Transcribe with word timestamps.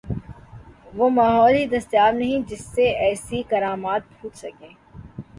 وہ 0.93 1.09
ماحول 1.09 1.53
ہی 1.55 1.65
دستیاب 1.67 2.13
نہیں 2.15 2.47
جس 2.49 2.63
سے 2.65 2.87
ایسی 3.01 3.41
کرامات 3.49 4.01
پھوٹ 4.11 4.35
سکیں۔ 4.35 4.73